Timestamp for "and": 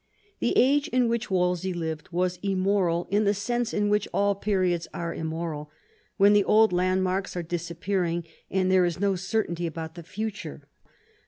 8.49-8.71